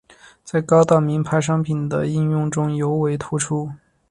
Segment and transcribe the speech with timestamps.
[0.43, 3.69] 在高档名牌商品的应用中尤为突出。